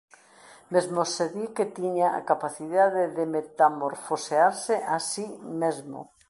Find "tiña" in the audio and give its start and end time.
1.77-2.07